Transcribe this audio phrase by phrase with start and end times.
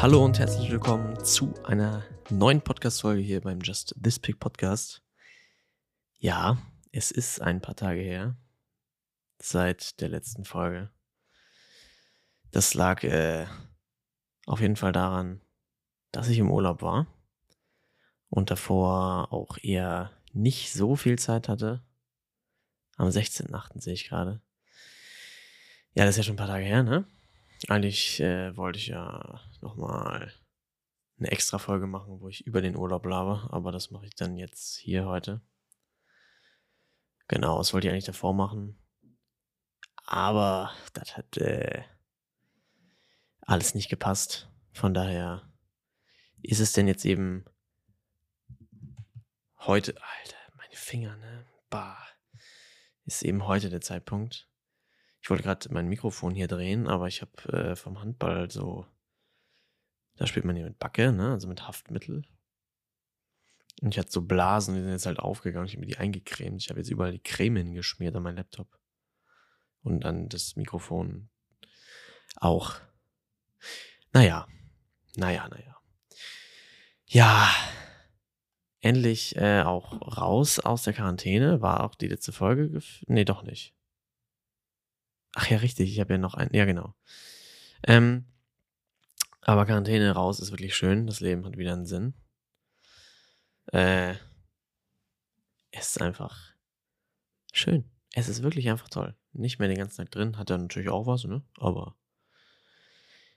[0.00, 5.02] Hallo und herzlich willkommen zu einer neuen Podcast-Folge hier beim Just This Pick Podcast.
[6.20, 6.56] Ja,
[6.92, 8.36] es ist ein paar Tage her
[9.40, 10.92] seit der letzten Folge.
[12.52, 13.48] Das lag äh,
[14.46, 15.40] auf jeden Fall daran,
[16.12, 17.08] dass ich im Urlaub war
[18.28, 21.82] und davor auch eher nicht so viel Zeit hatte.
[22.98, 23.80] Am 16.8.
[23.80, 24.42] sehe ich gerade.
[25.94, 27.04] Ja, das ist ja schon ein paar Tage her, ne?
[27.66, 30.32] Eigentlich äh, wollte ich ja nochmal
[31.18, 34.36] eine extra Folge machen, wo ich über den Urlaub laber, aber das mache ich dann
[34.36, 35.40] jetzt hier heute.
[37.26, 38.78] Genau, das wollte ich eigentlich davor machen.
[40.04, 41.82] Aber das hat äh,
[43.40, 44.48] alles nicht gepasst.
[44.72, 45.52] Von daher
[46.42, 47.44] ist es denn jetzt eben
[49.58, 51.46] heute, Alter, meine Finger, ne?
[51.68, 51.98] Bah.
[53.04, 54.48] Ist eben heute der Zeitpunkt.
[55.20, 58.86] Ich wollte gerade mein Mikrofon hier drehen, aber ich habe äh, vom Handball so,
[60.18, 61.32] da spielt man ja mit Backe, ne?
[61.32, 62.24] Also mit Haftmittel.
[63.80, 65.66] Und ich hatte so Blasen, die sind jetzt halt aufgegangen.
[65.66, 66.60] Ich habe mir die eingecremt.
[66.60, 68.78] Ich habe jetzt überall die Creme hingeschmiert an meinen Laptop.
[69.82, 71.30] Und dann das Mikrofon
[72.36, 72.74] auch.
[74.12, 74.48] Naja,
[75.16, 75.76] naja, naja.
[77.06, 77.48] Ja,
[78.80, 81.62] endlich äh, auch raus aus der Quarantäne.
[81.62, 82.82] War auch die letzte Folge.
[83.06, 83.74] Nee, doch nicht.
[85.34, 85.92] Ach ja, richtig.
[85.92, 86.52] Ich habe ja noch einen.
[86.52, 86.94] Ja, genau.
[87.86, 88.26] Ähm,
[89.40, 91.06] aber Quarantäne raus ist wirklich schön.
[91.06, 92.14] Das Leben hat wieder einen Sinn.
[93.72, 94.14] Äh,
[95.70, 96.54] es ist einfach
[97.52, 97.84] schön.
[98.14, 99.14] Es ist wirklich einfach toll.
[99.32, 100.38] Nicht mehr den ganzen Tag drin.
[100.38, 101.42] Hat ja natürlich auch was, ne?
[101.58, 101.96] Aber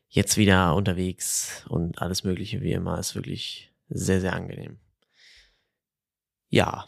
[0.08, 4.80] jetzt wieder unterwegs und alles Mögliche wie immer ist wirklich sehr, sehr angenehm.
[6.50, 6.88] Ja,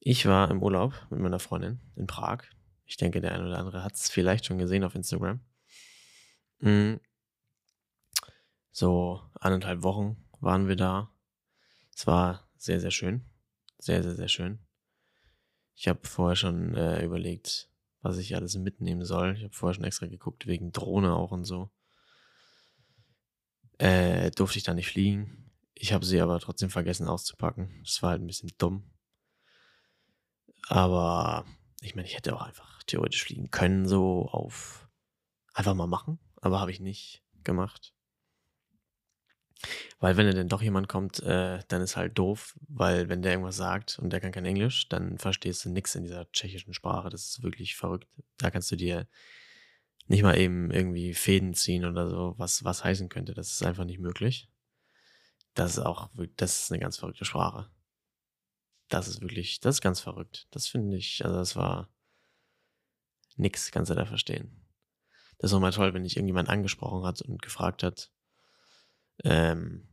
[0.00, 2.42] ich war im Urlaub mit meiner Freundin in Prag.
[2.86, 5.40] Ich denke, der eine oder andere hat es vielleicht schon gesehen auf Instagram.
[6.58, 7.00] Mhm.
[8.74, 11.08] So anderthalb Wochen waren wir da.
[11.94, 13.24] Es war sehr, sehr schön.
[13.78, 14.58] Sehr, sehr, sehr schön.
[15.76, 17.70] Ich habe vorher schon äh, überlegt,
[18.02, 19.36] was ich alles mitnehmen soll.
[19.36, 21.70] Ich habe vorher schon extra geguckt, wegen Drohne auch und so.
[23.78, 25.52] Äh, durfte ich da nicht fliegen.
[25.74, 27.80] Ich habe sie aber trotzdem vergessen auszupacken.
[27.84, 28.90] Das war halt ein bisschen dumm.
[30.66, 31.44] Aber
[31.80, 34.88] ich meine, ich hätte auch einfach theoretisch fliegen können, so auf
[35.52, 36.18] einfach mal machen.
[36.40, 37.94] Aber habe ich nicht gemacht.
[40.00, 43.56] Weil wenn dann doch jemand kommt, äh, dann ist halt doof, weil wenn der irgendwas
[43.56, 47.08] sagt und der kann kein Englisch, dann verstehst du nichts in dieser tschechischen Sprache.
[47.10, 48.06] Das ist wirklich verrückt.
[48.38, 49.06] Da kannst du dir
[50.06, 53.34] nicht mal eben irgendwie Fäden ziehen oder so, was was heißen könnte.
[53.34, 54.50] Das ist einfach nicht möglich.
[55.54, 57.70] Das ist auch, das ist eine ganz verrückte Sprache.
[58.88, 60.46] Das ist wirklich, das ist ganz verrückt.
[60.50, 61.88] Das finde ich, also das war
[63.36, 64.64] nix, kannst du da verstehen.
[65.38, 68.10] Das ist auch mal toll, wenn dich irgendjemand angesprochen hat und gefragt hat,
[69.22, 69.88] ähm,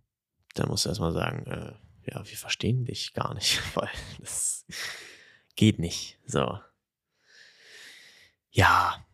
[0.56, 1.74] dann musst du erstmal sagen, äh,
[2.12, 3.90] ja, wir verstehen dich gar nicht, weil
[4.20, 4.66] das
[5.56, 6.20] geht nicht.
[6.26, 6.60] So.
[8.50, 9.06] Ja.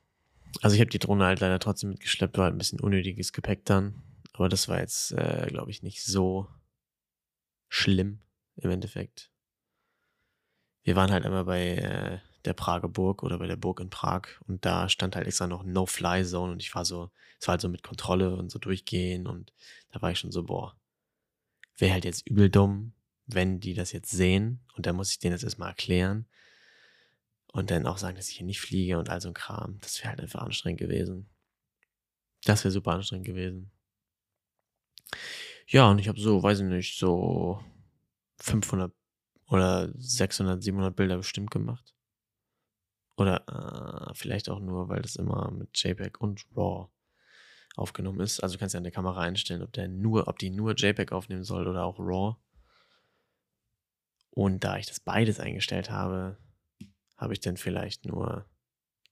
[0.62, 3.66] Also ich habe die Drohne halt leider trotzdem mitgeschleppt, war halt ein bisschen unnötiges Gepäck
[3.66, 4.02] dann.
[4.34, 6.48] Aber das war jetzt, äh, glaube ich, nicht so
[7.70, 8.22] schlimm
[8.56, 9.32] im Endeffekt.
[10.84, 14.24] Wir waren halt einmal bei äh, der Prager Burg oder bei der Burg in Prag
[14.48, 17.70] und da stand halt extra noch No-Fly-Zone und ich war so, es war halt so
[17.70, 19.54] mit Kontrolle und so durchgehen und
[19.92, 20.76] da war ich schon so, boah,
[21.78, 22.94] wäre halt jetzt übel dumm,
[23.28, 26.26] wenn die das jetzt sehen und dann muss ich denen das erstmal erklären
[27.52, 29.78] und dann auch sagen, dass ich hier nicht fliege und all so ein Kram.
[29.82, 31.28] Das wäre halt einfach anstrengend gewesen.
[32.44, 33.72] Das wäre super anstrengend gewesen.
[35.68, 37.62] Ja, und ich habe so, weiß ich nicht, so
[38.38, 38.94] 500
[39.50, 41.97] oder 600, 700 Bilder bestimmt gemacht.
[43.18, 46.90] Oder äh, vielleicht auch nur, weil das immer mit JPEG und RAW
[47.76, 48.40] aufgenommen ist.
[48.42, 51.12] Also du kannst ja an der Kamera einstellen, ob der nur, ob die nur JPEG
[51.12, 52.36] aufnehmen soll oder auch RAW.
[54.30, 56.38] Und da ich das beides eingestellt habe,
[57.18, 58.46] habe ich dann vielleicht nur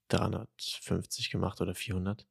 [0.09, 2.27] 350 gemacht oder 400.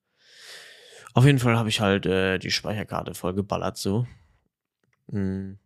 [1.12, 4.06] Auf jeden Fall habe ich halt äh, die Speicherkarte voll geballert so.
[5.08, 5.58] Mhm.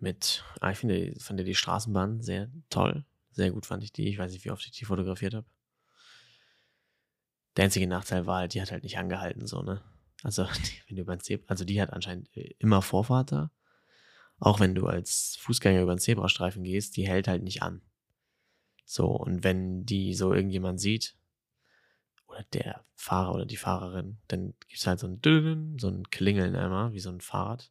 [0.00, 3.04] Mit, ah, ich finde, fand die Straßenbahn sehr toll.
[3.38, 4.08] Sehr gut fand ich die.
[4.08, 5.46] Ich weiß nicht, wie oft ich die fotografiert habe.
[7.56, 9.80] Der einzige Nachteil war halt, die hat halt nicht angehalten, so, ne?
[10.24, 13.52] Also, die, wenn du über Zebra, also die hat anscheinend äh, immer Vorfahrt da.
[14.40, 17.80] Auch wenn du als Fußgänger über den Zebrastreifen gehst, die hält halt nicht an.
[18.84, 21.16] So, und wenn die so irgendjemand sieht,
[22.26, 26.56] oder der Fahrer oder die Fahrerin, dann gibt es halt so ein so ein Klingeln
[26.56, 27.70] einmal, wie so ein Fahrrad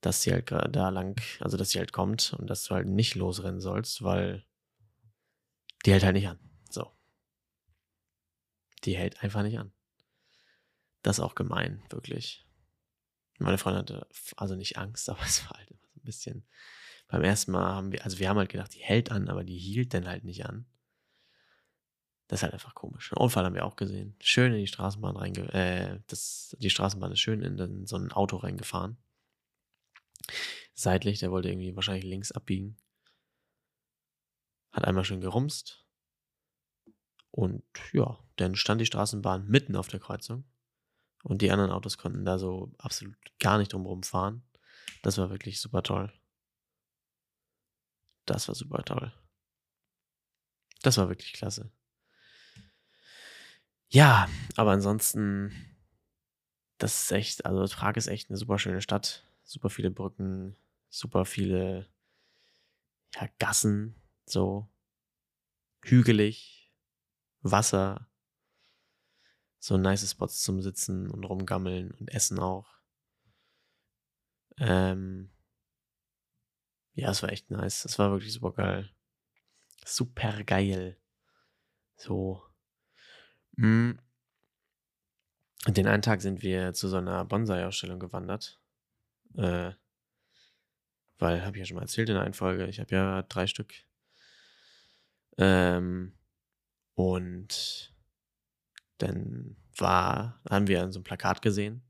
[0.00, 3.14] dass sie halt da lang, also dass sie halt kommt und dass du halt nicht
[3.14, 4.44] losrennen sollst, weil
[5.84, 6.38] die hält halt nicht an.
[6.70, 6.90] So.
[8.84, 9.72] Die hält einfach nicht an.
[11.02, 12.46] Das ist auch gemein, wirklich.
[13.38, 14.06] Meine Freundin hatte
[14.36, 16.46] also nicht Angst, aber es war halt immer so ein bisschen.
[17.08, 19.58] Beim ersten Mal haben wir, also wir haben halt gedacht, die hält an, aber die
[19.58, 20.66] hielt dann halt nicht an.
[22.28, 23.12] Das ist halt einfach komisch.
[23.12, 24.14] Einen Unfall haben wir auch gesehen.
[24.20, 25.52] Schön in die Straßenbahn reinge...
[25.52, 25.98] Äh,
[26.58, 28.98] die Straßenbahn ist schön in, in so ein Auto reingefahren.
[30.74, 32.76] Seitlich, der wollte irgendwie wahrscheinlich links abbiegen.
[34.72, 35.84] Hat einmal schön gerumst.
[37.30, 37.62] Und
[37.92, 40.44] ja, dann stand die Straßenbahn mitten auf der Kreuzung.
[41.22, 44.42] Und die anderen Autos konnten da so absolut gar nicht drumherum fahren.
[45.02, 46.12] Das war wirklich super toll.
[48.24, 49.12] Das war super toll.
[50.82, 51.70] Das war wirklich klasse.
[53.88, 55.52] Ja, aber ansonsten,
[56.78, 59.24] das ist echt, also Prag ist echt eine super schöne Stadt.
[59.50, 60.56] Super viele Brücken,
[60.90, 61.88] super viele
[63.16, 64.68] ja, Gassen, so
[65.82, 66.72] hügelig,
[67.42, 68.08] Wasser,
[69.58, 72.78] so nice Spots zum Sitzen und rumgammeln und essen auch.
[74.58, 75.32] Ähm,
[76.92, 77.82] ja, es war echt nice.
[77.82, 78.94] Das war wirklich super geil.
[79.84, 80.96] Super geil.
[81.96, 82.40] So.
[83.56, 83.94] Mm.
[85.66, 88.59] Den einen Tag sind wir zu so einer Bonsai-Ausstellung gewandert.
[89.36, 89.72] Äh,
[91.18, 93.46] weil, habe ich ja schon mal erzählt in der einen Folge, ich habe ja drei
[93.46, 93.74] Stück.
[95.36, 96.12] Ähm,
[96.94, 97.94] und
[98.98, 101.82] dann war, haben wir so ein Plakat gesehen.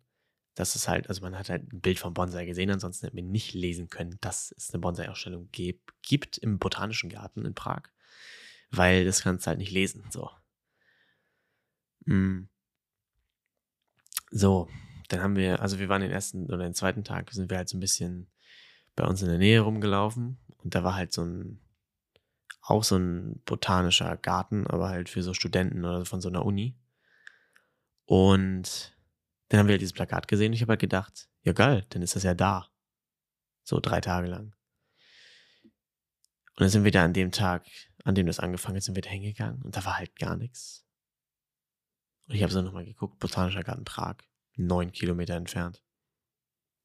[0.55, 3.23] Das ist halt, also man hat halt ein Bild vom Bonsai gesehen, ansonsten hätten wir
[3.23, 7.83] nicht lesen können, dass es eine Bonsai-Ausstellung gibt im Botanischen Garten in Prag.
[8.71, 10.31] Weil das kannst du halt nicht lesen, so.
[12.05, 12.49] Mm.
[14.33, 14.69] So,
[15.13, 17.69] dann haben wir, also wir waren den ersten oder den zweiten Tag, sind wir halt
[17.69, 18.31] so ein bisschen
[18.95, 21.61] bei uns in der Nähe rumgelaufen und da war halt so ein,
[22.63, 26.79] auch so ein botanischer Garten, aber halt für so Studenten oder von so einer Uni.
[28.05, 28.97] Und
[29.49, 32.03] dann haben wir halt dieses Plakat gesehen und ich habe halt gedacht, ja geil, dann
[32.03, 32.69] ist das ja da.
[33.65, 34.55] So drei Tage lang.
[35.65, 37.67] Und dann sind wir da an dem Tag,
[38.05, 40.87] an dem das angefangen hat, sind wir da hingegangen und da war halt gar nichts.
[42.29, 44.17] Und ich habe so nochmal geguckt, Botanischer Garten Prag,
[44.67, 45.83] neun Kilometer entfernt.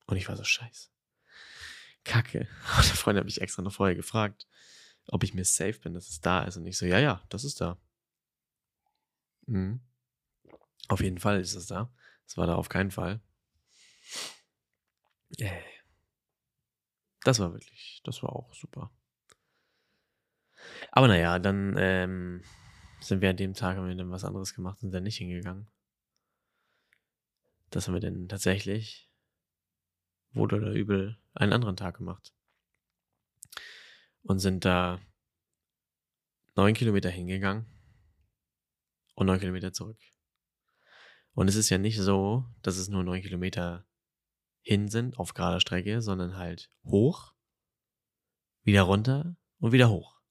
[0.06, 0.90] Und ich war so scheiße.
[2.04, 2.48] Kacke.
[2.78, 4.48] Und der Freund hat mich extra noch vorher gefragt,
[5.08, 6.58] ob ich mir safe bin, dass es da ist.
[6.58, 7.78] Und ich so, ja, ja, das ist da.
[9.48, 9.82] Mhm.
[10.88, 11.92] Auf jeden Fall ist es da.
[12.28, 13.22] Es war da auf keinen Fall.
[15.38, 15.62] Äh.
[17.24, 18.92] Das war wirklich, das war auch super.
[20.92, 22.44] Aber naja, dann ähm,
[23.00, 25.18] sind wir an dem Tag, haben wir dann was anderes gemacht und sind dann nicht
[25.18, 25.68] hingegangen.
[27.76, 29.12] Das haben wir dann tatsächlich,
[30.32, 32.34] wohl oder übel, einen anderen Tag gemacht.
[34.22, 35.02] Und sind da
[36.56, 37.66] neun Kilometer hingegangen
[39.16, 40.00] und neun Kilometer zurück.
[41.34, 43.86] Und es ist ja nicht so, dass es nur neun Kilometer
[44.62, 47.34] hin sind auf gerader Strecke, sondern halt hoch,
[48.64, 50.22] wieder runter und wieder hoch.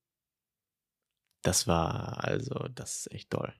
[1.43, 3.55] Das war also, das ist echt toll.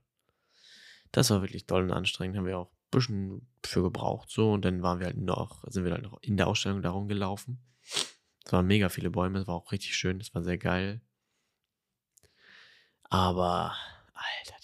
[1.13, 2.39] Das war wirklich toll und anstrengend.
[2.39, 5.93] Haben wir auch bisschen für gebraucht so und dann waren wir halt noch, sind wir
[5.93, 7.63] halt noch in der Ausstellung darum gelaufen.
[8.45, 11.01] Es waren mega viele Bäume, es war auch richtig schön, es war sehr geil.
[13.05, 13.75] Aber,
[14.13, 14.55] Alter,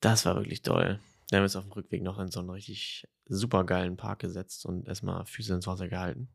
[0.00, 1.00] Das war wirklich toll.
[1.28, 4.64] Wir haben uns auf dem Rückweg noch in so einen richtig super geilen Park gesetzt
[4.64, 6.28] und erstmal Füße ins Wasser gehalten.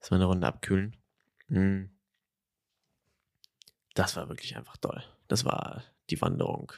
[0.00, 0.96] Erstmal eine Runde abkühlen.
[1.48, 1.90] Mhm.
[3.94, 5.02] Das war wirklich einfach toll.
[5.28, 6.72] Das war die Wanderung.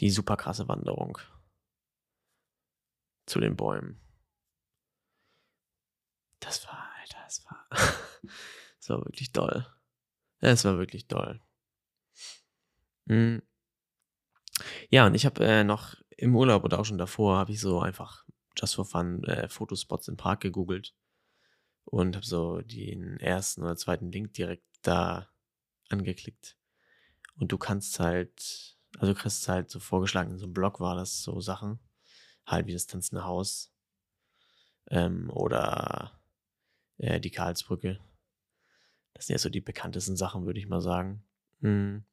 [0.00, 1.18] Die super krasse Wanderung.
[3.26, 4.00] Zu den Bäumen.
[6.40, 7.66] Das war, Alter, das war.
[7.70, 9.66] das war wirklich toll.
[10.40, 11.40] Es war wirklich toll.
[13.04, 13.42] Mhm.
[14.88, 17.80] Ja, und ich habe äh, noch im Urlaub oder auch schon davor, habe ich so
[17.80, 18.24] einfach
[18.56, 20.94] just for fun äh, Fotospots in Prag gegoogelt
[21.84, 25.28] und habe so den ersten oder zweiten Link direkt da
[25.88, 26.59] angeklickt.
[27.40, 30.94] Und du kannst halt, also du kriegst halt so vorgeschlagen, in so einem Blog war
[30.94, 31.80] das so Sachen,
[32.46, 33.72] halt wie das tanzende Haus
[34.88, 36.20] ähm, oder
[36.98, 37.98] äh, die Karlsbrücke.
[39.14, 41.24] Das sind ja so die bekanntesten Sachen, würde ich mal sagen.
[41.60, 42.04] Mhm.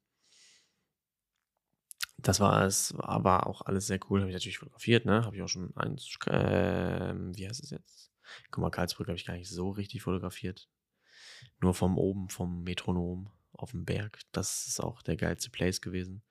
[2.16, 4.20] Das war es, aber auch alles sehr cool.
[4.20, 5.26] Habe ich natürlich fotografiert, ne?
[5.26, 8.12] Habe ich auch schon eins, äh, wie heißt es jetzt?
[8.50, 10.70] Guck mal, Karlsbrück habe ich gar nicht so richtig fotografiert.
[11.60, 14.20] Nur vom oben, vom Metronom auf dem Berg.
[14.32, 16.22] Das ist auch der geilste Place gewesen.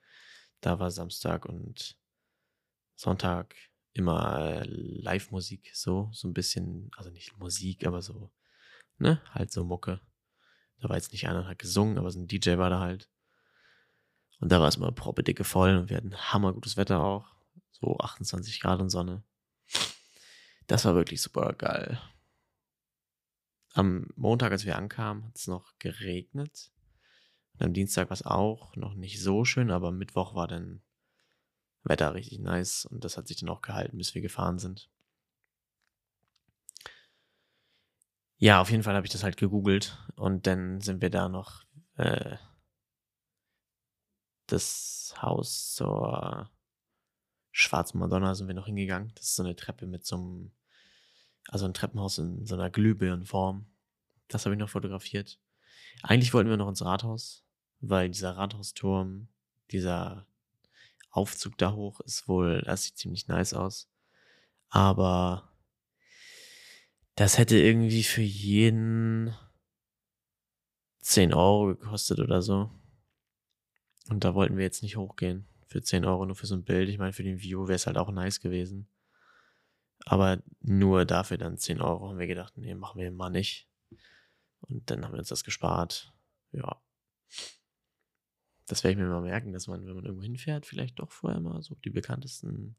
[0.62, 1.98] Da war Samstag und
[2.96, 3.56] Sonntag
[3.94, 8.32] immer Live-Musik, so, so ein bisschen, also nicht Musik, aber so,
[8.98, 10.02] ne, halt so Mucke.
[10.80, 13.10] Da war jetzt nicht einer und hat gesungen, aber so ein DJ war da halt.
[14.40, 17.36] Und da war es mal proppedicke voll und wir hatten hammergutes Wetter auch.
[17.72, 19.24] So 28 Grad und Sonne.
[20.68, 22.00] Das war wirklich super geil.
[23.74, 26.72] Am Montag, als wir ankamen, hat es noch geregnet.
[27.60, 30.82] Und am Dienstag war es auch noch nicht so schön, aber Mittwoch war dann
[31.84, 34.90] Wetter richtig nice und das hat sich dann auch gehalten, bis wir gefahren sind.
[38.40, 41.64] Ja, auf jeden Fall habe ich das halt gegoogelt und dann sind wir da noch
[41.96, 42.38] äh,
[44.46, 46.50] das Haus zur
[47.52, 49.12] Schwarzen Madonna sind wir noch hingegangen.
[49.16, 50.52] Das ist so eine Treppe mit so einem,
[51.48, 53.66] also ein Treppenhaus in so einer Glühbirnenform.
[54.28, 55.40] Das habe ich noch fotografiert.
[56.04, 57.47] Eigentlich wollten wir noch ins Rathaus,
[57.80, 59.28] weil dieser Rathausturm,
[59.72, 60.26] dieser
[61.10, 63.90] Aufzug da hoch ist wohl, das sieht ziemlich nice aus.
[64.70, 65.52] Aber
[67.16, 69.36] das hätte irgendwie für jeden
[71.02, 72.70] 10 Euro gekostet oder so.
[74.10, 75.48] Und da wollten wir jetzt nicht hochgehen.
[75.68, 76.90] Für 10 Euro nur für so ein Bild.
[76.90, 78.88] Ich meine, für den View wäre es halt auch nice gewesen.
[80.06, 83.68] Aber nur dafür dann 10 Euro haben wir gedacht, nee, machen wir mal nicht.
[84.62, 86.14] Und dann haben wir uns das gespart.
[86.52, 86.82] Ja.
[88.68, 91.40] Das werde ich mir mal merken, dass man, wenn man irgendwo hinfährt, vielleicht doch vorher
[91.40, 92.76] mal so die bekanntesten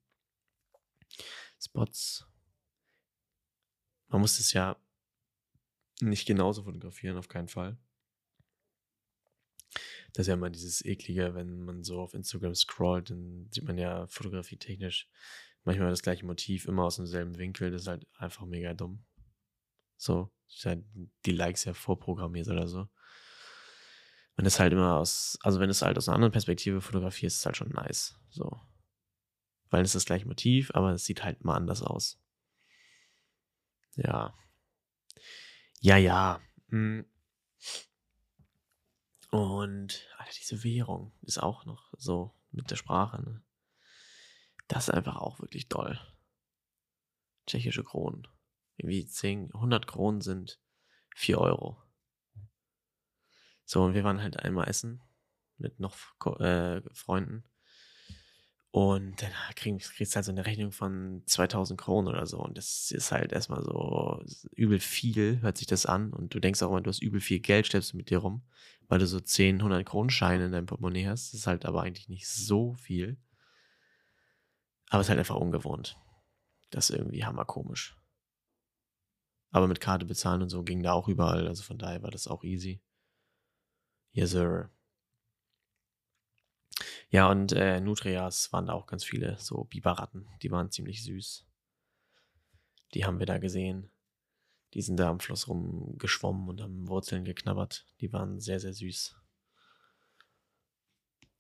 [1.59, 2.27] Spots.
[4.09, 4.77] Man muss es ja
[6.01, 7.79] nicht genauso fotografieren, auf keinen Fall.
[10.13, 13.79] Das ist ja immer dieses eklige, wenn man so auf Instagram scrollt, dann sieht man
[13.79, 15.09] ja fotografietechnisch
[15.65, 17.71] manchmal das gleiche Motiv immer aus demselben Winkel.
[17.71, 19.05] Das ist halt einfach mega dumm.
[19.97, 20.31] So,
[20.65, 20.85] halt
[21.25, 22.89] die Likes ja vorprogrammiert oder so
[24.39, 27.41] wenn es halt immer aus, also wenn es halt aus einer anderen Perspektive fotografierst, ist
[27.41, 28.17] es halt schon nice.
[28.31, 28.61] So.
[29.69, 32.23] Weil es ist das gleiche Motiv, aber es sieht halt mal anders aus.
[33.97, 34.33] Ja.
[35.81, 36.41] Ja, ja.
[36.69, 37.05] Hm.
[39.33, 43.21] Und Alter, diese Währung ist auch noch so mit der Sprache.
[43.21, 43.43] Ne?
[44.69, 45.99] Das ist einfach auch wirklich toll.
[47.49, 48.29] Tschechische Kronen.
[48.77, 50.61] Irgendwie 10, 100 Kronen sind
[51.17, 51.83] 4 Euro.
[53.69, 55.03] So, und wir waren halt einmal essen
[55.59, 55.95] mit noch
[56.41, 57.45] äh, Freunden.
[58.71, 62.39] Und dann krieg, kriegst du halt so eine Rechnung von 2000 Kronen oder so.
[62.39, 66.15] Und das ist halt erstmal so übel viel, hört sich das an.
[66.15, 68.43] Und du denkst auch immer, du hast übel viel Geld, stellst du mit dir rum,
[68.89, 71.35] weil du so 10, 100 Kronenscheine in deinem Portemonnaie hast.
[71.35, 73.19] Das ist halt aber eigentlich nicht so viel.
[74.89, 75.99] Aber es ist halt einfach ungewohnt.
[76.71, 77.99] Das ist irgendwie hammerkomisch.
[79.51, 81.47] Aber mit Karte bezahlen und so ging da auch überall.
[81.47, 82.81] Also von daher war das auch easy.
[84.19, 84.69] Yes, sir.
[87.09, 90.27] Ja, und äh, Nutrias waren da auch ganz viele, so Biberratten.
[90.43, 91.47] Die waren ziemlich süß.
[92.95, 93.93] Die haben wir da gesehen.
[94.75, 97.87] Die sind da am Fluss rumgeschwommen und haben Wurzeln geknabbert.
[98.01, 99.15] Die waren sehr, sehr süß.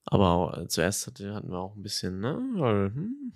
[0.04, 3.32] Aber äh, zuerst hatte, hatten wir auch ein bisschen, ne, weil, hm,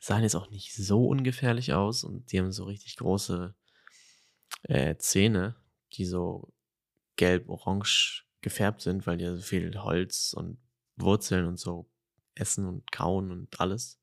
[0.00, 3.54] sahen jetzt auch nicht so ungefährlich aus und die haben so richtig große
[4.64, 5.54] äh, Zähne,
[5.92, 6.52] die so
[7.16, 10.58] gelb-orange gefärbt sind, weil die so viel Holz und
[10.96, 11.90] Wurzeln und so
[12.34, 13.98] essen und kauen und alles.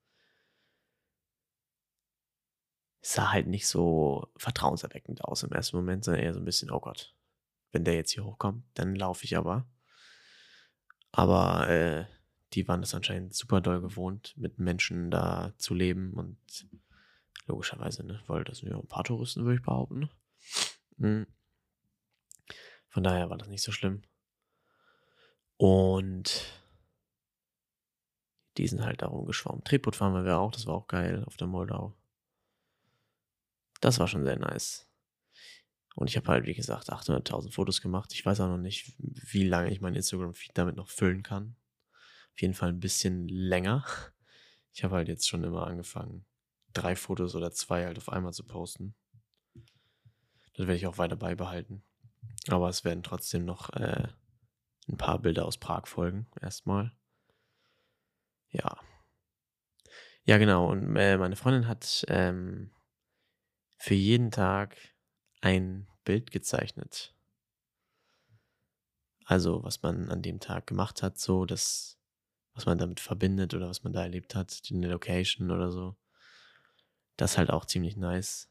[3.03, 6.79] sah halt nicht so vertrauenserweckend aus im ersten Moment, sondern eher so ein bisschen, oh
[6.79, 7.13] Gott,
[7.74, 9.67] wenn der jetzt hier hochkommt, dann laufe ich aber.
[11.12, 12.05] Aber äh,
[12.53, 16.38] die waren es anscheinend super doll gewohnt, mit Menschen da zu leben und
[17.46, 20.10] logischerweise, ne, weil das sind ja ein paar Touristen, würde ich behaupten.
[20.98, 21.27] Mhm.
[22.93, 24.03] Von daher war das nicht so schlimm.
[25.57, 26.45] Und
[28.57, 29.63] die sind halt darum geschwommen.
[29.63, 31.97] Tretboot fahren wir auch, das war auch geil auf der Moldau.
[33.81, 34.88] Das war schon sehr nice.
[35.95, 38.13] Und ich habe halt, wie gesagt, 800.000 Fotos gemacht.
[38.13, 41.55] Ich weiß auch noch nicht, wie lange ich meinen Instagram-Feed damit noch füllen kann.
[42.33, 43.85] Auf jeden Fall ein bisschen länger.
[44.71, 46.25] Ich habe halt jetzt schon immer angefangen,
[46.73, 48.93] drei Fotos oder zwei halt auf einmal zu posten.
[50.53, 51.83] Das werde ich auch weiter beibehalten.
[52.50, 54.07] Aber es werden trotzdem noch äh,
[54.89, 56.91] ein paar Bilder aus Prag folgen, erstmal.
[58.51, 58.79] Ja.
[60.25, 60.69] Ja, genau.
[60.69, 62.71] Und äh, meine Freundin hat ähm,
[63.77, 64.77] für jeden Tag
[65.41, 67.15] ein Bild gezeichnet.
[69.25, 71.97] Also, was man an dem Tag gemacht hat, so, das,
[72.53, 75.95] was man damit verbindet oder was man da erlebt hat, die Location oder so.
[77.17, 78.50] Das ist halt auch ziemlich nice.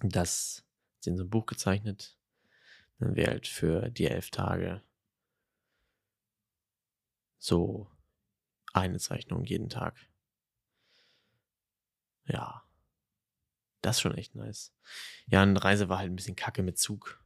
[0.00, 0.65] Das
[1.06, 2.16] in so ein Buch gezeichnet.
[2.98, 4.82] Dann wäre halt für die elf Tage
[7.38, 7.90] so
[8.72, 9.96] eine Zeichnung jeden Tag.
[12.26, 12.62] Ja.
[13.82, 14.74] Das ist schon echt nice.
[15.26, 17.22] Ja, eine Reise war halt ein bisschen kacke mit Zug.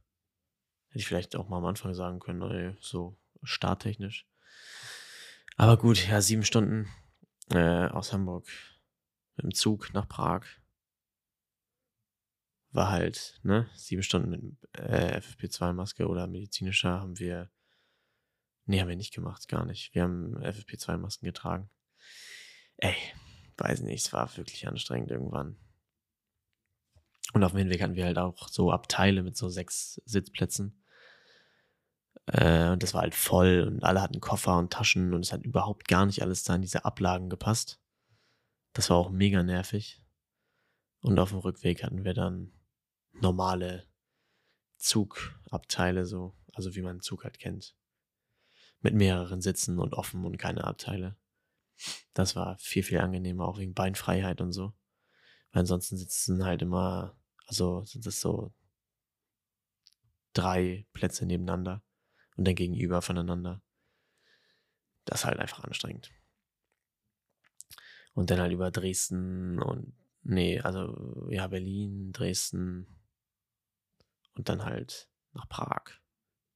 [0.89, 4.27] Hätte ich vielleicht auch mal am Anfang sagen können, ey, so starttechnisch.
[5.57, 6.87] Aber gut, ja, sieben Stunden
[7.49, 8.47] äh, aus Hamburg
[9.35, 10.43] mit dem Zug nach Prag.
[12.71, 14.41] War halt, ne, sieben Stunden mit
[14.73, 17.49] äh, FFP2-Maske oder medizinischer haben wir,
[18.65, 19.93] nee, haben wir nicht gemacht, gar nicht.
[19.93, 21.69] Wir haben FFP2-Masken getragen.
[22.77, 22.95] Ey,
[23.57, 25.57] weiß nicht, es war wirklich anstrengend irgendwann.
[27.33, 30.81] Und auf dem Hinweg hatten wir halt auch so Abteile mit so sechs Sitzplätzen.
[32.25, 35.43] Äh, und das war halt voll und alle hatten Koffer und Taschen und es hat
[35.43, 37.79] überhaupt gar nicht alles da in diese Ablagen gepasst.
[38.73, 40.01] Das war auch mega nervig.
[41.01, 42.51] Und auf dem Rückweg hatten wir dann
[43.21, 43.87] normale
[44.77, 47.75] Zugabteile, so, also wie man einen Zug halt kennt.
[48.81, 51.15] Mit mehreren Sitzen und offen und keine Abteile.
[52.13, 54.73] Das war viel, viel angenehmer, auch wegen Beinfreiheit und so.
[55.51, 58.53] Weil ansonsten sitzen halt immer, also sind es so
[60.33, 61.83] drei Plätze nebeneinander
[62.37, 63.61] und dann gegenüber voneinander.
[65.05, 66.11] Das ist halt einfach anstrengend.
[68.13, 73.00] Und dann halt über Dresden und, nee, also, ja, Berlin, Dresden
[74.35, 75.99] und dann halt nach Prag.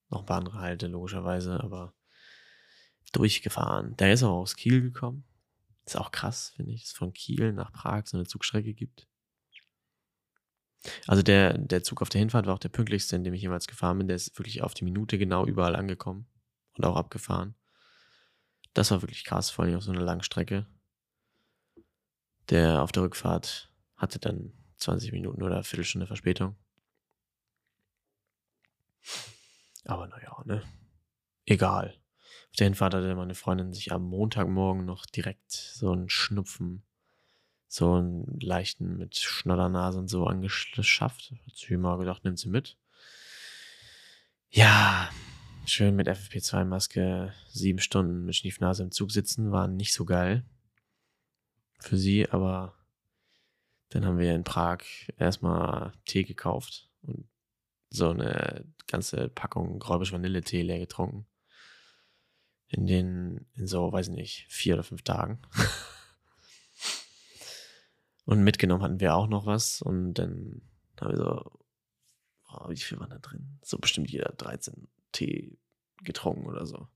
[0.10, 1.94] Noch ein paar andere Halte, logischerweise, aber
[3.12, 3.96] durchgefahren.
[3.98, 5.26] Der ist auch aus Kiel gekommen.
[5.86, 9.08] Ist auch krass, finde ich, dass es von Kiel nach Prag so eine Zugstrecke gibt.
[11.08, 13.68] Also der, der Zug auf der Hinfahrt war auch der pünktlichste, in dem ich jemals
[13.68, 14.08] gefahren bin.
[14.08, 16.28] Der ist wirklich auf die Minute genau überall angekommen
[16.74, 17.56] und auch abgefahren.
[18.74, 20.68] Das war wirklich krass, vor allem auf so einer langen Strecke.
[22.50, 26.56] Der auf der Rückfahrt hatte dann 20 Minuten oder eine Viertelstunde Verspätung.
[29.86, 30.64] Aber naja, ne?
[31.46, 31.96] Egal.
[32.50, 36.84] Auf der Hinfahrt hatte meine Freundin sich am Montagmorgen noch direkt so einen Schnupfen
[37.76, 41.34] so einen leichten mit Schnoddernase und so angeschafft.
[41.46, 42.78] Hat sie mal gedacht, nimmt sie mit.
[44.50, 45.10] Ja,
[45.66, 50.46] schön mit FFP2-Maske sieben Stunden mit Schniefnase im Zug sitzen, war nicht so geil
[51.80, 52.74] für sie, aber
[53.90, 54.80] dann haben wir in Prag
[55.18, 57.28] erstmal Tee gekauft und
[57.96, 61.26] so eine ganze Packung Gräubisch Vanilletee leer getrunken.
[62.68, 65.40] In den, in so, weiß ich nicht, vier oder fünf Tagen.
[68.26, 69.82] Und mitgenommen hatten wir auch noch was.
[69.82, 70.62] Und dann
[71.00, 71.52] haben wir so,
[72.50, 73.60] oh, wie viel waren da drin?
[73.64, 75.58] So bestimmt jeder 13 Tee
[76.04, 76.88] getrunken oder so.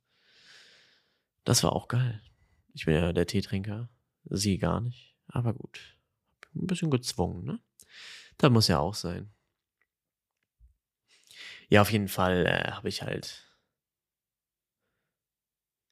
[1.44, 2.22] Das war auch geil.
[2.74, 3.90] Ich bin ja der Teetrinker.
[4.26, 5.16] Sie gar nicht.
[5.28, 5.98] Aber gut.
[6.56, 7.60] Ein bisschen gezwungen, ne?
[8.38, 9.32] Da muss ja auch sein.
[11.70, 13.46] Ja, auf jeden Fall äh, habe ich halt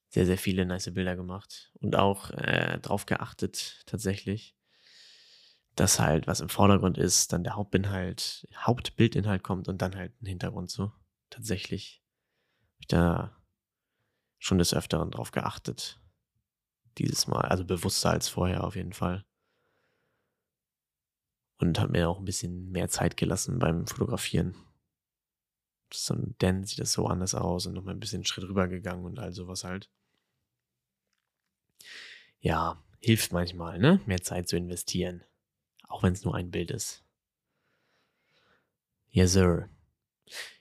[0.10, 4.56] sehr, sehr viele nice Bilder gemacht und auch äh, drauf geachtet, tatsächlich,
[5.76, 10.26] dass halt, was im Vordergrund ist, dann der Hauptinhalt, Hauptbildinhalt kommt und dann halt ein
[10.26, 10.92] Hintergrund so.
[11.30, 12.02] Tatsächlich
[12.72, 13.38] habe ich da
[14.40, 16.00] schon des Öfteren drauf geachtet.
[16.98, 19.24] Dieses Mal, also bewusster als vorher auf jeden Fall.
[21.60, 24.56] Und habe mir auch ein bisschen mehr Zeit gelassen beim Fotografieren.
[25.94, 29.20] So, denn sieht das so anders aus und nochmal ein bisschen einen Schritt rübergegangen und
[29.20, 29.90] all sowas halt.
[32.40, 34.02] Ja, hilft manchmal, ne?
[34.06, 35.24] Mehr Zeit zu investieren.
[35.88, 37.04] Auch wenn es nur ein Bild ist.
[39.10, 39.70] Yes, sir.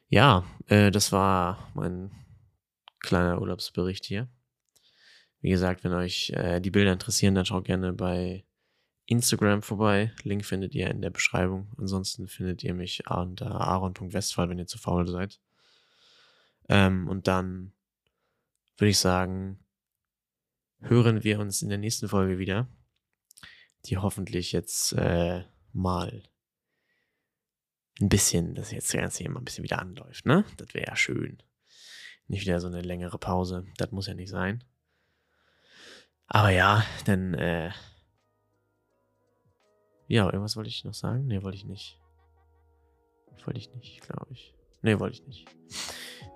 [0.08, 2.10] Ja, äh, das war mein
[3.00, 4.28] kleiner Urlaubsbericht hier.
[5.40, 8.44] Wie gesagt, wenn euch äh, die Bilder interessieren, dann schaut gerne bei
[9.06, 10.12] Instagram vorbei.
[10.22, 11.72] Link findet ihr in der Beschreibung.
[11.78, 15.40] Ansonsten findet ihr mich unter aaron.westphal, wenn ihr zu faul seid.
[16.68, 17.72] Ähm, und dann
[18.76, 19.64] würde ich sagen,
[20.80, 22.68] hören wir uns in der nächsten Folge wieder
[23.86, 26.22] die hoffentlich jetzt äh, mal
[28.00, 30.44] ein bisschen, dass jetzt das Ganze hier mal ein bisschen wieder anläuft, ne?
[30.56, 31.42] Das wäre ja schön.
[32.28, 33.66] Nicht wieder so eine längere Pause.
[33.76, 34.64] Das muss ja nicht sein.
[36.26, 37.70] Aber ja, dann, äh,
[40.08, 41.26] ja, irgendwas wollte ich noch sagen?
[41.26, 41.98] Nee, wollte ich nicht.
[43.44, 44.54] Wollte ich nicht, glaube ich.
[44.82, 45.46] Nee, wollte ich nicht.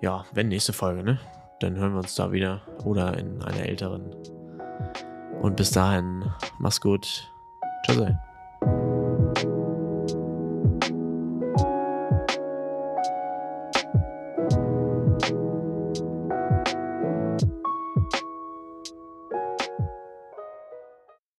[0.00, 1.20] Ja, wenn nächste Folge, ne?
[1.60, 2.62] Dann hören wir uns da wieder.
[2.84, 4.14] Oder in einer älteren.
[5.42, 6.24] Und bis dahin,
[6.58, 7.28] mach's gut.
[7.84, 8.99] Ciao.